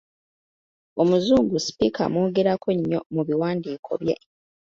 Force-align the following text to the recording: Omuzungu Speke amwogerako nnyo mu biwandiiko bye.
Omuzungu 1.01 1.55
Speke 1.65 2.01
amwogerako 2.07 2.69
nnyo 2.77 2.99
mu 3.13 3.21
biwandiiko 3.27 3.91
bye. 4.01 4.15